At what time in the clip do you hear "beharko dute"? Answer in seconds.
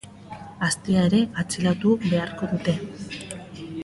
2.13-2.75